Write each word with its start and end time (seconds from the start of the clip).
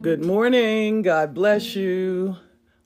Good 0.00 0.24
morning. 0.24 1.02
God 1.02 1.34
bless 1.34 1.74
you. 1.74 2.36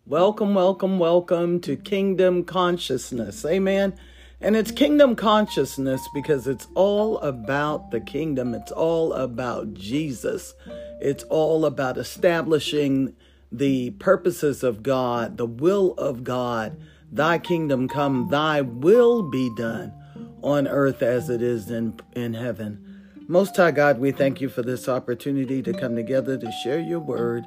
Welcome, 0.07 0.55
welcome, 0.55 0.99
welcome 0.99 1.61
to 1.61 1.77
Kingdom 1.77 2.43
Consciousness. 2.43 3.45
Amen. 3.45 3.93
And 4.41 4.57
it's 4.57 4.71
Kingdom 4.71 5.15
Consciousness 5.15 6.09
because 6.15 6.47
it's 6.47 6.69
all 6.75 7.19
about 7.19 7.91
the 7.91 8.01
kingdom. 8.01 8.55
It's 8.55 8.73
all 8.73 9.13
about 9.13 9.75
Jesus. 9.75 10.55
It's 11.03 11.23
all 11.25 11.67
about 11.67 11.99
establishing 11.99 13.15
the 13.53 13.91
purposes 13.91 14.63
of 14.63 14.83
God, 14.83 15.37
the 15.37 15.45
will 15.45 15.93
of 15.99 16.25
God. 16.25 16.81
Thy 17.13 17.39
kingdom 17.39 17.89
come, 17.89 18.29
thy 18.31 18.63
will 18.63 19.23
be 19.23 19.55
done 19.55 19.93
on 20.41 20.67
earth 20.67 21.03
as 21.03 21.29
it 21.29 21.43
is 21.43 21.71
in, 21.71 22.01
in 22.17 22.33
heaven. 22.33 22.92
Most 23.33 23.57
High 23.57 23.71
God, 23.71 23.99
we 23.99 24.13
thank 24.13 24.43
you 24.43 24.51
for 24.51 24.61
this 24.61 24.91
opportunity 24.91 25.63
to 25.63 25.73
come 25.73 25.97
together 25.97 26.37
to 26.37 26.53
share 26.63 26.79
your 26.79 26.99
word. 26.99 27.47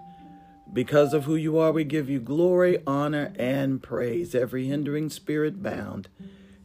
Because 0.74 1.14
of 1.14 1.26
who 1.26 1.36
you 1.36 1.60
are, 1.60 1.72
we 1.72 1.84
give 1.84 2.10
you 2.10 2.20
glory, 2.20 2.80
honor, 2.88 3.32
and 3.38 3.84
praise. 3.84 4.34
Every 4.34 4.66
hindering 4.66 5.12
spirit 5.12 5.62
bound. 5.62 6.10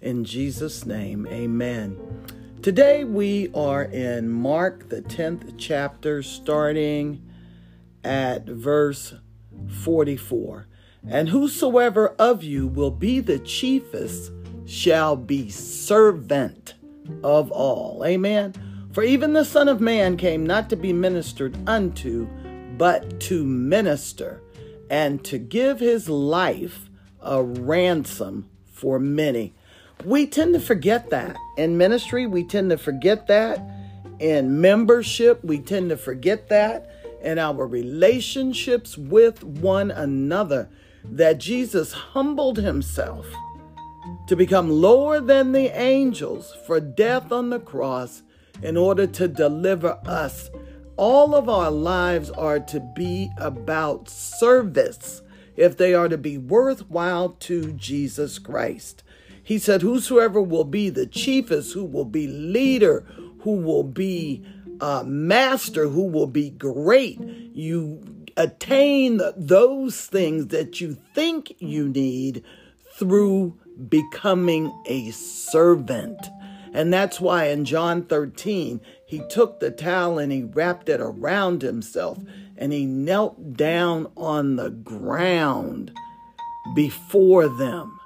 In 0.01 0.25
Jesus' 0.25 0.87
name, 0.87 1.27
amen. 1.27 1.99
Today 2.63 3.05
we 3.05 3.51
are 3.53 3.83
in 3.83 4.31
Mark, 4.31 4.89
the 4.89 5.03
10th 5.03 5.53
chapter, 5.59 6.23
starting 6.23 7.23
at 8.03 8.47
verse 8.47 9.13
44. 9.85 10.67
And 11.07 11.29
whosoever 11.29 12.15
of 12.19 12.43
you 12.43 12.67
will 12.67 12.91
be 12.91 13.21
the 13.21 13.39
chiefest 13.39 14.33
shall 14.65 15.15
be 15.15 15.51
servant 15.51 16.73
of 17.23 17.51
all. 17.51 18.03
Amen. 18.07 18.55
For 19.01 19.05
even 19.05 19.33
the 19.33 19.47
Son 19.47 19.67
of 19.67 19.81
Man 19.81 20.19
came 20.19 20.45
not 20.45 20.69
to 20.69 20.77
be 20.77 20.93
ministered 20.93 21.57
unto, 21.67 22.27
but 22.77 23.19
to 23.21 23.47
minister, 23.47 24.43
and 24.91 25.25
to 25.25 25.39
give 25.39 25.81
his 25.81 26.11
life 26.11 26.91
a 27.23 27.43
ransom 27.43 28.51
for 28.67 28.99
many. 28.99 29.55
We 30.05 30.27
tend 30.27 30.53
to 30.53 30.61
forget 30.61 31.09
that. 31.09 31.35
In 31.57 31.79
ministry, 31.79 32.27
we 32.27 32.45
tend 32.45 32.69
to 32.73 32.77
forget 32.77 33.27
that. 33.29 33.59
In 34.19 34.61
membership, 34.61 35.43
we 35.43 35.61
tend 35.61 35.89
to 35.89 35.97
forget 35.97 36.51
that. 36.51 36.91
In 37.23 37.39
our 37.39 37.67
relationships 37.67 38.99
with 38.99 39.43
one 39.43 39.91
another, 39.91 40.69
that 41.05 41.39
Jesus 41.39 41.93
humbled 41.93 42.59
himself 42.59 43.27
to 44.27 44.37
become 44.37 44.69
lower 44.69 45.21
than 45.21 45.53
the 45.53 45.75
angels 45.75 46.55
for 46.67 46.81
death 46.81 47.33
on 47.33 47.49
the 47.49 47.61
cross 47.61 48.25
in 48.63 48.77
order 48.77 49.07
to 49.07 49.29
deliver 49.29 49.99
us. 50.07 50.51
All 50.97 51.35
of 51.35 51.49
our 51.49 51.71
lives 51.71 52.31
are 52.31 52.61
to 52.61 52.81
be 52.81 53.31
about 53.39 54.09
service 54.09 55.23
if 55.57 55.77
they 55.77 55.95
are 55.95 56.09
to 56.09 56.19
be 56.19 56.39
worthwhile 56.39 57.31
to 57.41 57.73
Jesus 57.73 58.39
Christ. 58.39 59.03
He 59.43 59.59
said, 59.59 59.83
Whosoever 59.83 60.41
will 60.41 60.65
be 60.65 60.91
the 60.91 61.07
chiefest, 61.07 61.73
who 61.73 61.85
will 61.85 62.05
be 62.05 62.27
leader, 62.27 63.05
who 63.41 63.57
will 63.57 63.83
be 63.83 64.45
uh, 64.81 65.03
master, 65.07 65.89
who 65.89 66.05
will 66.05 66.27
be 66.27 66.51
great, 66.51 67.21
you 67.55 68.03
attain 68.37 69.21
those 69.37 70.07
things 70.07 70.49
that 70.49 70.81
you 70.81 70.97
think 71.15 71.55
you 71.59 71.89
need 71.89 72.45
through 72.95 73.59
becoming 73.89 74.73
a 74.87 75.11
servant. 75.11 76.19
And 76.73 76.93
that's 76.93 77.21
why 77.21 77.47
in 77.47 77.65
John 77.65 78.05
13, 78.05 78.81
he 79.07 79.23
took 79.29 79.59
the 79.59 79.71
towel 79.71 80.19
and 80.19 80.31
he 80.31 80.45
wrapped 80.45 80.89
it 80.89 81.01
around 81.01 81.63
himself 81.63 82.19
and 82.57 82.73
he 82.73 82.87
knelt 82.87 83.57
down 83.57 84.11
on 84.17 84.57
the 84.57 84.71
ground 84.71 85.93
before 86.75 87.49
them 87.49 87.99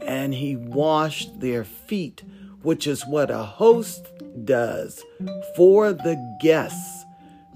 and 0.00 0.34
he 0.34 0.54
washed 0.54 1.40
their 1.40 1.64
feet, 1.64 2.22
which 2.62 2.86
is 2.86 3.06
what 3.06 3.30
a 3.30 3.42
host 3.42 4.06
does 4.44 5.02
for 5.56 5.92
the 5.92 6.36
guests 6.40 7.04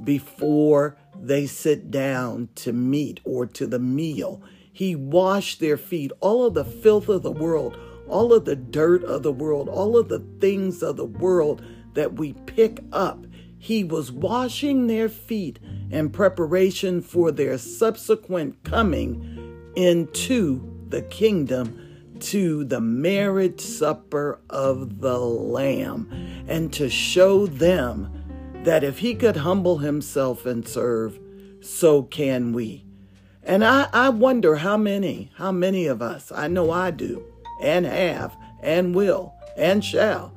before 0.03 0.97
they 1.21 1.47
sit 1.47 1.91
down 1.91 2.48
to 2.54 2.72
meet 2.72 3.21
or 3.25 3.47
to 3.47 3.66
the 3.66 3.78
meal. 3.78 4.42
He 4.72 4.94
washed 4.94 5.60
their 5.60 5.76
feet, 5.76 6.12
all 6.21 6.47
of 6.47 6.54
the 6.54 6.65
filth 6.65 7.09
of 7.09 7.22
the 7.22 7.32
world 7.32 7.76
all 8.08 8.32
of 8.32 8.44
the 8.44 8.56
dirt 8.56 9.04
of 9.04 9.22
the 9.22 9.32
world, 9.32 9.69
all 9.69 9.96
of 9.96 10.08
the 10.08 10.24
things 10.41 10.82
of 10.82 10.96
the 10.96 11.04
world 11.04 11.62
that 11.94 12.14
we 12.14 12.32
pick 12.32 12.80
up. 12.92 13.26
He 13.58 13.82
was 13.82 14.12
washing 14.12 14.86
their 14.86 15.08
feet 15.08 15.58
in 15.91 16.10
preparation 16.10 17.02
for 17.02 17.32
their 17.32 17.58
subsequent 17.58 18.62
coming 18.64 19.72
into 19.74 20.60
the 20.88 21.02
kingdom 21.02 21.84
to 22.20 22.64
the 22.64 22.80
marriage 22.80 23.60
supper 23.60 24.41
of 24.50 25.00
the 25.00 25.18
Lamb 25.18 26.44
and 26.48 26.72
to 26.72 26.88
show 26.88 27.47
them 27.47 28.12
that 28.64 28.82
if 28.84 28.98
he 28.98 29.14
could 29.14 29.36
humble 29.36 29.78
himself 29.78 30.47
and 30.47 30.66
serve, 30.66 31.18
so 31.60 32.02
can 32.02 32.52
we. 32.52 32.84
And 33.42 33.64
I, 33.64 33.88
I 33.92 34.08
wonder 34.10 34.56
how 34.56 34.76
many, 34.76 35.30
how 35.36 35.52
many 35.52 35.86
of 35.86 36.02
us, 36.02 36.30
I 36.34 36.48
know 36.48 36.70
I 36.70 36.91
do, 36.91 37.24
and 37.60 37.86
have 37.86 38.36
and 38.62 38.94
will 38.94 39.34
and 39.56 39.84
shall. 39.84 40.32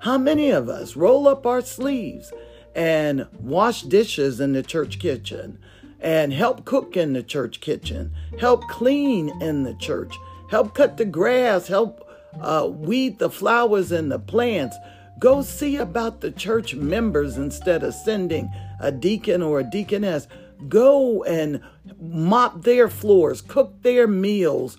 How 0.00 0.18
many 0.18 0.50
of 0.50 0.68
us 0.68 0.96
roll 0.96 1.26
up 1.26 1.46
our 1.46 1.62
sleeves 1.62 2.32
and 2.74 3.26
wash 3.40 3.82
dishes 3.82 4.40
in 4.40 4.52
the 4.52 4.62
church 4.62 4.98
kitchen 4.98 5.58
and 6.00 6.32
help 6.32 6.64
cook 6.64 6.96
in 6.96 7.14
the 7.14 7.22
church 7.22 7.60
kitchen, 7.60 8.12
help 8.38 8.68
clean 8.68 9.30
in 9.40 9.62
the 9.62 9.74
church, 9.74 10.14
help 10.50 10.74
cut 10.74 10.96
the 10.96 11.04
grass, 11.04 11.66
help 11.66 12.06
uh, 12.40 12.68
weed 12.70 13.18
the 13.18 13.30
flowers 13.30 13.90
and 13.90 14.12
the 14.12 14.18
plants? 14.18 14.76
Go 15.18 15.40
see 15.40 15.76
about 15.76 16.20
the 16.20 16.30
church 16.30 16.74
members 16.74 17.38
instead 17.38 17.82
of 17.82 17.94
sending 17.94 18.50
a 18.78 18.92
deacon 18.92 19.42
or 19.42 19.60
a 19.60 19.64
deaconess. 19.64 20.28
Go 20.68 21.24
and 21.24 21.60
mop 21.98 22.62
their 22.62 22.88
floors, 22.88 23.40
cook 23.40 23.82
their 23.82 24.06
meals, 24.06 24.76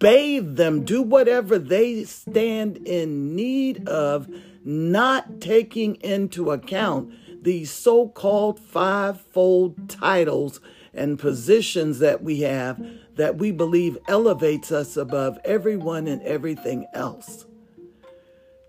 bathe 0.00 0.56
them, 0.56 0.84
do 0.84 1.00
whatever 1.02 1.58
they 1.58 2.02
stand 2.04 2.78
in 2.78 3.36
need 3.36 3.86
of, 3.88 4.28
not 4.64 5.40
taking 5.40 5.94
into 5.96 6.50
account 6.50 7.12
these 7.44 7.70
so 7.70 8.08
called 8.08 8.58
fivefold 8.58 9.88
titles 9.88 10.60
and 10.92 11.18
positions 11.18 12.00
that 12.00 12.22
we 12.22 12.40
have 12.40 12.84
that 13.14 13.36
we 13.36 13.52
believe 13.52 13.96
elevates 14.08 14.72
us 14.72 14.96
above 14.96 15.38
everyone 15.44 16.06
and 16.06 16.20
everything 16.22 16.86
else. 16.92 17.46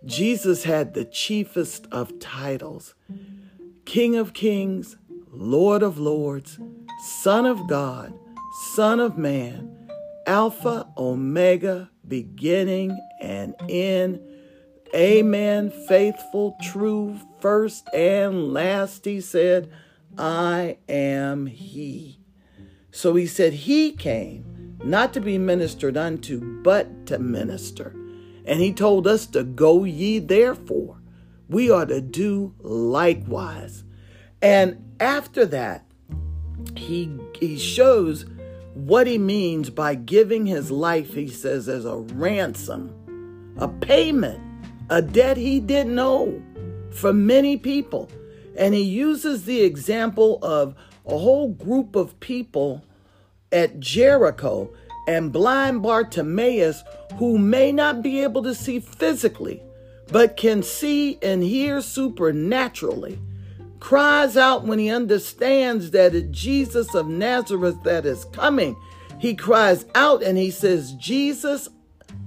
Jesus 0.06 0.64
had 0.64 0.94
the 0.94 1.06
chiefest 1.06 1.88
of 1.92 2.20
titles 2.20 2.94
King 3.86 4.16
of 4.16 4.34
Kings, 4.34 4.98
Lord 5.32 5.82
of 5.82 5.98
Lords, 5.98 6.60
Son 7.22 7.46
of 7.46 7.68
God, 7.68 8.14
Son 8.74 9.00
of 9.00 9.18
Man 9.18 9.81
Alpha, 10.28 10.88
Omega, 10.98 11.90
beginning 12.08 12.98
and 13.20 13.56
end. 13.70 14.20
Amen. 14.96 15.72
Faithful, 15.88 16.58
true, 16.62 17.18
first 17.40 17.88
and 17.94 18.54
last. 18.54 19.06
He 19.06 19.22
said, 19.22 19.72
I 20.18 20.78
am 20.90 21.46
He. 21.46 22.20
So 22.92 23.16
he 23.16 23.26
said, 23.26 23.54
He 23.54 23.94
came 23.94 24.78
not 24.84 25.14
to 25.14 25.22
be 25.22 25.38
ministered 25.38 25.98
unto, 25.98 26.62
but 26.62 27.06
to 27.08 27.20
minister. 27.20 27.96
And 28.46 28.60
he 28.60 28.74
told 28.74 29.08
us 29.08 29.28
to 29.28 29.44
go 29.44 29.84
ye 29.84 30.20
therefore. 30.20 30.98
We 31.48 31.70
are 31.70 31.86
to 31.86 32.02
do 32.02 32.56
likewise. 32.60 33.84
And 34.42 34.96
after 35.00 35.46
that, 35.48 35.86
he, 36.76 37.18
he 37.40 37.58
shows 37.58 38.26
what 38.74 39.08
he 39.08 39.18
means 39.18 39.70
by 39.70 39.96
giving 39.96 40.46
his 40.46 40.72
life, 40.72 41.14
he 41.14 41.28
says, 41.28 41.68
as 41.68 41.86
a 41.86 41.98
ransom, 41.98 43.54
a 43.58 43.68
payment, 43.68 44.40
a 44.90 45.02
debt 45.02 45.38
he 45.38 45.60
didn't 45.60 46.00
owe 46.00 46.42
for 46.92 47.14
many 47.14 47.58
people. 47.58 48.10
And 48.58 48.74
he 48.74 48.82
uses 48.82 49.46
the 49.46 49.62
example 49.62 50.40
of 50.42 50.76
a 51.06 51.18
whole 51.18 51.50
group 51.50 51.96
of 51.96 52.20
people 52.20 52.84
at 53.52 53.80
Jericho 53.80 54.72
and 55.08 55.32
blind 55.32 55.82
Bartimaeus 55.82 56.84
who 57.18 57.38
may 57.38 57.72
not 57.72 58.02
be 58.02 58.22
able 58.24 58.44
to 58.44 58.56
see 58.56 58.80
physically, 58.80 59.62
but 60.12 60.38
can 60.38 60.64
see 60.64 61.18
and 61.22 61.44
hear 61.44 61.82
supernaturally 61.82 63.20
cries 63.82 64.38
out 64.38 64.64
when 64.64 64.80
he 64.80 64.90
understands 64.90 65.92
that 65.92 66.16
it's 66.16 66.30
Jesus 66.30 66.96
of 66.96 67.08
Nazareth 67.08 67.84
that 67.84 68.06
is 68.06 68.24
coming. 68.26 68.78
He 69.20 69.36
cries 69.36 69.86
out 69.96 70.24
and 70.24 70.38
he 70.38 70.52
says, 70.52 70.94
Jesus, 70.94 71.68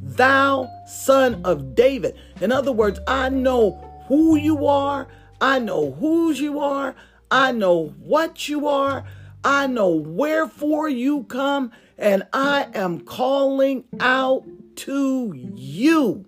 thou 0.02 0.68
son 0.86 1.40
of 1.44 1.74
David. 1.74 2.16
In 2.42 2.52
other 2.52 2.72
words, 2.72 3.00
I 3.06 3.30
know 3.30 3.80
who 4.08 4.36
you 4.36 4.66
are. 4.66 5.08
I 5.40 5.58
know 5.60 5.92
whose 5.92 6.40
you 6.40 6.58
are. 6.58 6.94
I 7.30 7.52
know 7.52 7.94
what 8.00 8.48
you 8.48 8.66
are. 8.66 9.06
I 9.42 9.66
know 9.66 9.90
wherefore 9.90 10.88
you 10.88 11.24
come, 11.24 11.70
and 11.98 12.26
I 12.32 12.68
am 12.74 13.00
calling 13.00 13.84
out 14.00 14.44
to 14.76 15.32
you. 15.54 16.26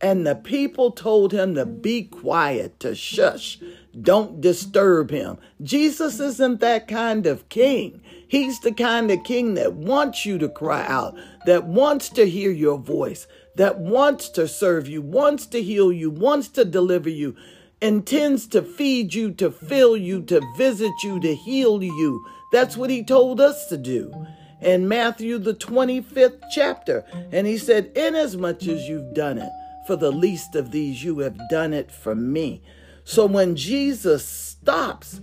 And 0.00 0.26
the 0.26 0.34
people 0.34 0.90
told 0.90 1.32
him 1.32 1.54
to 1.54 1.64
be 1.66 2.04
quiet, 2.04 2.80
to 2.80 2.94
shush, 2.94 3.58
don't 4.00 4.40
disturb 4.40 5.10
him. 5.10 5.38
Jesus 5.62 6.18
isn't 6.18 6.60
that 6.60 6.88
kind 6.88 7.26
of 7.26 7.48
king. 7.48 8.00
He's 8.26 8.60
the 8.60 8.72
kind 8.72 9.10
of 9.10 9.24
king 9.24 9.54
that 9.54 9.74
wants 9.74 10.24
you 10.24 10.38
to 10.38 10.48
cry 10.48 10.86
out, 10.86 11.14
that 11.44 11.64
wants 11.64 12.08
to 12.10 12.28
hear 12.28 12.50
your 12.50 12.78
voice, 12.78 13.26
that 13.56 13.78
wants 13.78 14.30
to 14.30 14.48
serve 14.48 14.88
you, 14.88 15.02
wants 15.02 15.46
to 15.46 15.62
heal 15.62 15.92
you, 15.92 16.10
wants 16.10 16.48
to 16.48 16.64
deliver 16.64 17.10
you, 17.10 17.36
intends 17.82 18.46
to 18.48 18.62
feed 18.62 19.12
you, 19.12 19.30
to 19.32 19.50
fill 19.50 19.96
you, 19.96 20.22
to 20.22 20.40
visit 20.56 20.92
you, 21.04 21.20
to 21.20 21.34
heal 21.34 21.82
you. 21.82 22.24
That's 22.52 22.76
what 22.76 22.90
he 22.90 23.04
told 23.04 23.40
us 23.40 23.66
to 23.66 23.76
do 23.76 24.26
in 24.62 24.88
Matthew, 24.88 25.38
the 25.38 25.54
25th 25.54 26.40
chapter. 26.50 27.04
And 27.32 27.46
he 27.46 27.58
said, 27.58 27.92
Inasmuch 27.96 28.62
as 28.62 28.88
you've 28.88 29.14
done 29.14 29.38
it 29.38 29.50
for 29.86 29.96
the 29.96 30.12
least 30.12 30.54
of 30.54 30.70
these, 30.70 31.02
you 31.02 31.18
have 31.18 31.36
done 31.50 31.74
it 31.74 31.90
for 31.90 32.14
me. 32.14 32.62
So 33.04 33.26
when 33.26 33.56
Jesus 33.56 34.24
stops, 34.24 35.20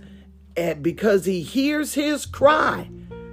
and 0.56 0.82
because 0.82 1.24
he 1.24 1.42
hears 1.42 1.94
his 1.94 2.26
cry, 2.26 2.90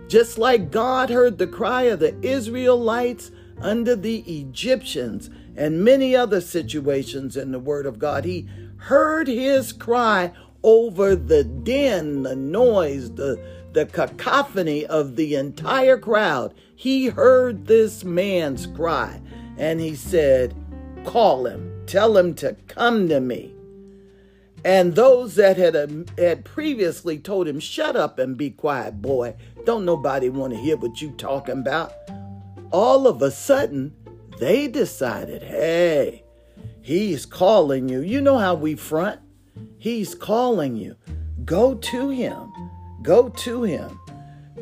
just 0.08 0.38
like 0.38 0.72
God 0.72 1.10
heard 1.10 1.38
the 1.38 1.48
cry 1.48 1.84
of 1.84 2.00
the 2.00 2.18
Israelites 2.26 3.32
under 3.60 3.96
the 3.96 4.20
Egyptians 4.20 5.30
and 5.56 5.84
many 5.84 6.16
other 6.16 6.40
situations 6.40 7.36
in 7.36 7.52
the 7.52 7.60
Word 7.60 7.86
of 7.86 8.00
God, 8.00 8.24
he 8.24 8.48
heard 8.78 9.28
his 9.28 9.74
cry 9.74 10.32
over 10.64 11.16
the 11.16 11.44
din, 11.44 12.24
the 12.24 12.36
noise, 12.36 13.14
the, 13.16 13.42
the 13.74 13.86
cacophony 13.86 14.86
of 14.86 15.16
the 15.16 15.36
entire 15.36 15.98
crowd. 15.98 16.54
He 16.76 17.08
heard 17.08 17.68
this 17.68 18.04
man's 18.04 18.68
cry 18.68 19.22
and 19.58 19.80
he 19.80 19.96
said, 19.96 20.56
Call 21.04 21.46
him, 21.46 21.84
tell 21.86 22.18
him 22.18 22.34
to 22.36 22.56
come 22.68 23.10
to 23.10 23.20
me. 23.20 23.56
And 24.68 24.96
those 24.96 25.36
that 25.36 25.56
had, 25.56 25.78
um, 25.78 26.08
had 26.18 26.44
previously 26.44 27.19
told 27.19 27.48
him, 27.48 27.58
Shut 27.58 27.96
up 27.96 28.19
and 28.19 28.36
be 28.36 28.50
quiet, 28.50 29.02
boy. 29.02 29.36
Don't 29.66 29.86
nobody 29.86 30.28
want 30.28 30.52
to 30.52 30.60
hear 30.60 30.75
what 30.75 31.02
you 31.02 31.12
talking 31.12 31.60
about. 31.60 31.94
All 32.72 33.08
of 33.08 33.22
a 33.22 33.31
sudden, 33.31 33.96
they 34.40 34.68
decided, 34.68 35.42
Hey, 35.42 36.25
He's 36.81 37.25
calling 37.25 37.88
you. 37.88 38.02
You 38.02 38.19
know 38.19 38.38
how 38.38 38.56
we 38.56 38.75
front. 38.75 39.22
He's 39.78 40.14
calling 40.14 40.75
you. 40.75 40.98
Go 41.46 41.75
to 41.75 42.10
him. 42.10 42.52
Go 43.02 43.30
to 43.30 43.64
him. 43.64 44.00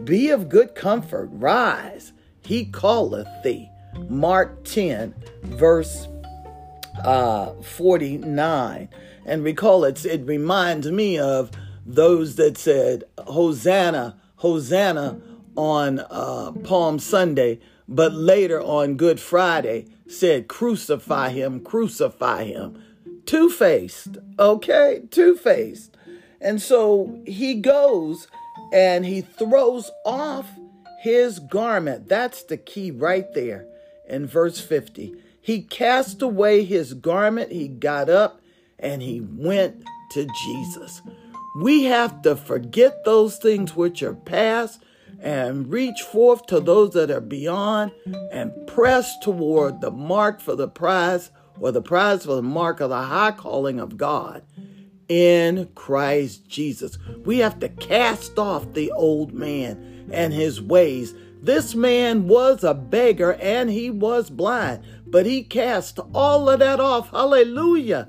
Be 0.03 0.29
of 0.29 0.49
good 0.49 0.75
comfort. 0.75 1.29
Rise. 1.31 2.13
He 2.41 2.65
calleth 2.65 3.27
thee. 3.43 3.71
Mark 4.07 4.63
10, 4.65 5.15
verse 5.43 6.07
uh, 7.03 7.53
49. 7.61 8.89
And 9.25 9.43
recall 9.43 9.83
it, 9.85 10.05
it 10.05 10.25
reminds 10.25 10.89
me 10.91 11.17
of 11.17 11.51
those 11.85 12.35
that 12.35 12.57
said, 12.57 13.03
Hosanna, 13.19 14.19
Hosanna 14.37 15.19
on 15.55 15.99
uh, 16.09 16.51
Palm 16.63 16.99
Sunday, 16.99 17.59
but 17.87 18.13
later 18.13 18.61
on 18.61 18.97
Good 18.97 19.19
Friday 19.19 19.87
said, 20.07 20.47
Crucify 20.47 21.29
him, 21.29 21.59
crucify 21.61 22.45
him. 22.45 22.81
Two 23.25 23.49
faced, 23.49 24.17
okay? 24.37 25.01
Two 25.09 25.35
faced. 25.35 25.95
And 26.41 26.61
so 26.61 27.21
he 27.25 27.55
goes 27.55 28.27
and 28.71 29.05
he 29.05 29.21
throws 29.21 29.89
off 30.05 30.47
his 31.01 31.39
garment. 31.39 32.07
That's 32.07 32.43
the 32.43 32.57
key 32.57 32.91
right 32.91 33.31
there 33.33 33.67
in 34.07 34.27
verse 34.27 34.59
50. 34.59 35.15
He 35.45 35.61
cast 35.61 36.23
away 36.23 36.63
his 36.63 36.95
garment, 36.95 37.51
he 37.51 37.67
got 37.67 38.09
up, 38.09 38.41
and 38.79 39.03
he 39.03 39.21
went 39.21 39.83
to 40.13 40.27
Jesus. 40.43 41.03
We 41.61 41.83
have 41.83 42.23
to 42.23 42.35
forget 42.35 43.05
those 43.05 43.37
things 43.37 43.75
which 43.75 44.01
are 44.01 44.15
past 44.15 44.83
and 45.19 45.71
reach 45.71 46.01
forth 46.01 46.47
to 46.47 46.59
those 46.59 46.93
that 46.93 47.11
are 47.11 47.21
beyond 47.21 47.91
and 48.31 48.53
press 48.65 49.19
toward 49.19 49.81
the 49.81 49.91
mark 49.91 50.41
for 50.41 50.55
the 50.55 50.67
prize 50.67 51.29
or 51.59 51.71
the 51.71 51.81
prize 51.81 52.25
for 52.25 52.33
the 52.33 52.41
mark 52.41 52.79
of 52.79 52.89
the 52.89 53.03
high 53.03 53.31
calling 53.31 53.79
of 53.79 53.97
God 53.97 54.41
in 55.07 55.69
Christ 55.75 56.47
Jesus. 56.47 56.97
We 57.23 57.37
have 57.37 57.59
to 57.59 57.69
cast 57.69 58.39
off 58.39 58.73
the 58.73 58.91
old 58.93 59.31
man 59.31 60.09
and 60.11 60.33
his 60.33 60.59
ways. 60.59 61.13
This 61.45 61.75
man 61.75 62.27
was 62.27 62.63
a 62.63 62.73
beggar 62.73 63.33
and 63.35 63.69
he 63.69 63.91
was 63.91 64.31
blind, 64.31 64.83
but 65.07 65.25
he 65.25 65.43
cast 65.43 65.99
all 66.13 66.49
of 66.49 66.59
that 66.59 66.79
off. 66.79 67.11
Hallelujah. 67.11 68.07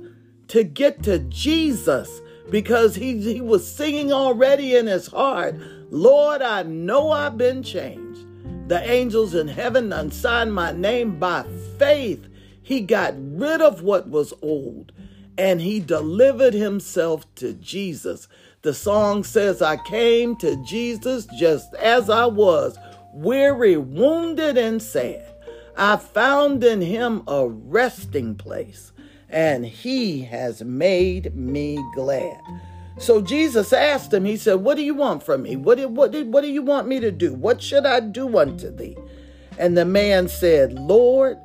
To 0.48 0.64
get 0.64 1.02
to 1.04 1.18
Jesus 1.18 2.20
because 2.50 2.94
he, 2.94 3.18
he 3.20 3.40
was 3.40 3.70
singing 3.70 4.12
already 4.12 4.76
in 4.76 4.86
his 4.86 5.08
heart, 5.08 5.56
Lord, 5.90 6.42
I 6.42 6.62
know 6.62 7.10
I've 7.10 7.36
been 7.36 7.62
changed. 7.62 8.26
The 8.68 8.80
angels 8.88 9.34
in 9.34 9.48
heaven 9.48 9.92
unsigned 9.92 10.52
my 10.52 10.72
name 10.72 11.18
by 11.18 11.44
faith. 11.78 12.28
He 12.62 12.80
got 12.80 13.14
rid 13.16 13.60
of 13.60 13.82
what 13.82 14.08
was 14.08 14.32
old 14.42 14.92
and 15.38 15.60
he 15.60 15.80
delivered 15.80 16.54
himself 16.54 17.32
to 17.36 17.52
Jesus. 17.54 18.28
The 18.62 18.74
song 18.74 19.22
says, 19.22 19.62
I 19.62 19.76
came 19.76 20.36
to 20.36 20.56
Jesus 20.64 21.26
just 21.38 21.74
as 21.74 22.10
I 22.10 22.26
was, 22.26 22.78
weary, 23.12 23.76
wounded, 23.76 24.56
and 24.56 24.82
sad. 24.82 25.35
I 25.76 25.96
found 25.96 26.64
in 26.64 26.80
him 26.80 27.22
a 27.26 27.46
resting 27.46 28.34
place 28.34 28.92
and 29.28 29.66
he 29.66 30.22
has 30.22 30.62
made 30.62 31.34
me 31.34 31.84
glad. 31.94 32.40
So 32.98 33.20
Jesus 33.20 33.72
asked 33.72 34.12
him, 34.14 34.24
He 34.24 34.36
said, 34.36 34.54
What 34.54 34.76
do 34.76 34.82
you 34.82 34.94
want 34.94 35.22
from 35.22 35.42
me? 35.42 35.56
What, 35.56 35.78
what, 35.90 36.14
what 36.26 36.40
do 36.40 36.48
you 36.50 36.62
want 36.62 36.88
me 36.88 37.00
to 37.00 37.10
do? 37.10 37.34
What 37.34 37.62
should 37.62 37.84
I 37.84 38.00
do 38.00 38.38
unto 38.38 38.74
thee? 38.74 38.96
And 39.58 39.76
the 39.76 39.84
man 39.84 40.28
said, 40.28 40.72
Lord, 40.72 41.38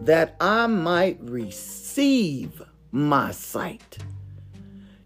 that 0.00 0.34
I 0.40 0.66
might 0.66 1.18
receive 1.20 2.62
my 2.90 3.30
sight. 3.30 3.98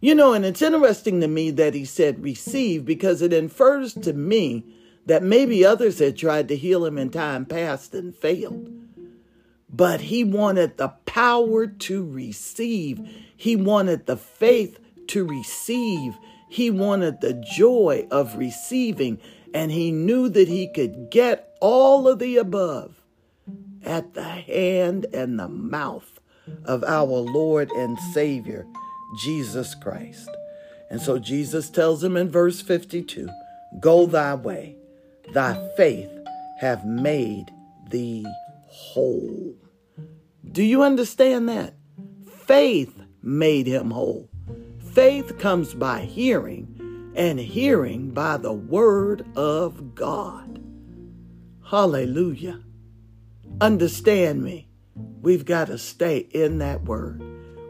You 0.01 0.15
know, 0.15 0.35
and 0.35 0.45
it's 0.45 0.63
interesting 0.63 1.21
to 1.21 1.29
me 1.29 1.51
that 1.53 1.75
he 1.75 1.85
said 1.85 2.23
receive 2.23 2.85
because 2.85 3.23
it 3.23 3.33
infers 3.33 3.95
to 3.95 4.13
me 4.13 4.65
that 5.07 5.23
maybe 5.23 5.65
others 5.65 5.99
had 5.99 6.17
tried 6.17 6.49
to 6.49 6.57
heal 6.57 6.85
him 6.85 6.99
in 6.99 7.11
time 7.11 7.45
past 7.45 7.95
and 7.95 8.15
failed 8.15 8.71
but 9.75 10.03
he 10.03 10.23
wanted 10.23 10.77
the 10.77 10.89
power 11.05 11.67
to 11.67 12.05
receive. 12.05 13.01
He 13.37 13.57
wanted 13.57 14.07
the 14.07 14.17
faith 14.17 14.79
to 15.09 15.27
receive. 15.27 16.17
He 16.49 16.71
wanted 16.71 17.21
the 17.21 17.35
joy 17.57 18.07
of 18.09 18.37
receiving. 18.37 19.19
And 19.53 19.73
he 19.73 19.91
knew 19.91 20.29
that 20.29 20.47
he 20.47 20.69
could 20.69 21.11
get 21.11 21.57
all 21.61 22.07
of 22.07 22.21
the 22.21 22.37
above 22.37 23.03
at 23.85 24.15
the 24.15 24.23
hand 24.23 25.07
and 25.13 25.41
the 25.41 25.49
mouth 25.49 26.21
of 26.65 26.85
our 26.85 27.07
Lord 27.07 27.69
and 27.73 27.99
Savior, 28.13 28.67
Jesus 29.25 29.75
Christ. 29.75 30.31
And 30.89 31.01
so 31.01 31.19
Jesus 31.19 31.69
tells 31.69 32.05
him 32.05 32.17
in 32.17 32.31
verse 32.31 32.61
52 32.61 33.29
Go 33.81 34.07
thy 34.07 34.37
way, 34.37 34.77
thy 35.33 35.55
faith 35.77 36.11
have 36.59 36.85
made 36.85 37.53
thee 37.91 38.27
whole. 38.67 39.55
Do 40.51 40.63
you 40.63 40.83
understand 40.83 41.49
that? 41.49 41.75
Faith 42.47 43.01
made 43.23 43.67
him 43.67 43.91
whole. 43.91 44.29
Faith 44.93 45.39
comes 45.39 45.75
by 45.75 46.01
hearing, 46.01 47.13
and 47.17 47.39
hearing 47.39 48.11
by 48.11 48.37
the 48.37 48.53
word 48.53 49.25
of 49.37 49.95
God. 49.95 50.61
Hallelujah. 51.65 52.61
Understand 53.61 54.43
me. 54.43 54.69
We've 55.23 55.45
got 55.45 55.69
to 55.69 55.79
stay 55.79 56.19
in 56.19 56.59
that 56.59 56.85
word. 56.85 57.23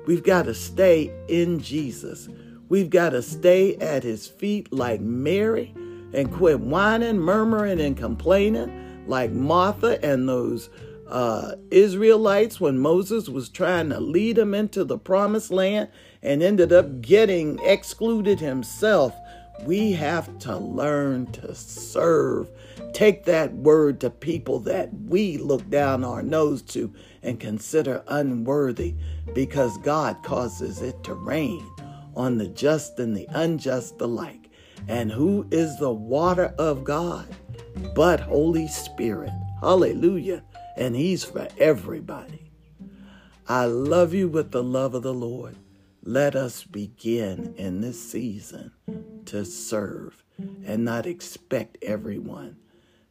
We've 0.07 0.23
got 0.23 0.47
to 0.47 0.55
stay 0.55 1.13
in 1.29 1.61
Jesus. 1.61 2.29
We've 2.69 2.91
got 2.91 3.11
to 3.11 3.23
stay 3.23 3.77
at 3.77 4.03
his 4.03 4.27
feet 4.27 4.73
like 4.73 5.01
Mary 5.01 5.75
and 6.15 6.33
quit 6.33 6.61
whining, 6.61 7.19
murmuring, 7.19 7.81
and 7.81 7.97
complaining 7.97 9.05
like 9.07 9.31
Martha 9.33 10.03
and 10.05 10.29
those 10.29 10.71
uh, 11.09 11.53
Israelites 11.71 12.61
when 12.61 12.79
Moses 12.79 13.29
was 13.29 13.49
trying 13.49 13.91
to 13.91 14.01
lead 14.01 14.37
them 14.37 14.55
into 14.55 14.85
the 14.85 14.99
promised 14.99 15.51
land 15.51 15.89
and 16.23 16.43
ended 16.43 16.73
up 16.73 17.01
getting 17.03 17.59
excluded 17.61 18.41
himself. 18.41 19.15
We 19.65 19.93
have 19.93 20.39
to 20.41 20.57
learn 20.57 21.31
to 21.33 21.55
serve. 21.55 22.51
Take 22.93 23.25
that 23.25 23.53
word 23.55 24.01
to 24.01 24.11
people 24.11 24.59
that 24.61 24.91
we 24.93 25.39
look 25.39 25.69
down 25.69 26.05
our 26.05 26.23
nose 26.23 26.63
to 26.63 26.93
and 27.23 27.39
consider 27.39 28.03
unworthy 28.09 28.95
because 29.33 29.79
God 29.79 30.23
causes 30.23 30.83
it 30.83 31.03
to 31.05 31.15
rain 31.15 31.65
on 32.17 32.39
the 32.39 32.49
just 32.49 32.99
and 32.99 33.17
the 33.17 33.27
unjust 33.31 34.01
alike. 34.01 34.44
And 34.89 35.11
who 35.11 35.47
is 35.51 35.79
the 35.79 35.93
water 35.93 36.55
of 36.59 36.85
God? 36.85 37.27
But 37.95 38.21
Holy 38.21 38.69
Spirit. 38.69 39.33
Hallelujah. 39.61 40.43
And 40.77 40.95
He's 40.95 41.25
for 41.25 41.49
everybody. 41.59 42.51
I 43.49 43.67
love 43.67 44.15
you 44.15 44.29
with 44.29 44.53
the 44.53 44.63
love 44.63 44.95
of 44.95 45.03
the 45.03 45.15
Lord. 45.15 45.57
Let 46.03 46.37
us 46.37 46.65
begin 46.65 47.55
in 47.57 47.81
this 47.81 48.11
season 48.11 48.73
to 49.27 49.45
serve 49.45 50.23
and 50.65 50.85
not 50.85 51.07
expect 51.07 51.79
everyone 51.83 52.57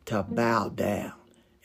to 0.05 0.23
bow 0.23 0.69
down 0.69 1.13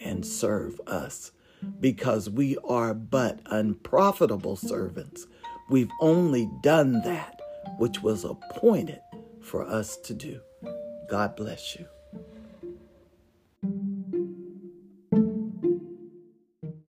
and 0.00 0.24
serve 0.24 0.80
us 0.86 1.32
because 1.80 2.30
we 2.30 2.56
are 2.64 2.94
but 2.94 3.40
unprofitable 3.46 4.56
servants. 4.56 5.26
We've 5.68 5.90
only 6.00 6.48
done 6.62 7.02
that 7.02 7.40
which 7.78 8.02
was 8.02 8.24
appointed 8.24 9.00
for 9.48 9.66
us 9.66 9.96
to 9.96 10.12
do. 10.12 10.40
God 11.08 11.34
bless 11.34 11.74
you. 11.76 11.86